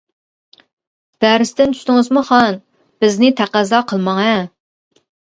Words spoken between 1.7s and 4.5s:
چۈشتىڭىزمۇ خان؟ بىزنى تەقەززا قىلماڭە.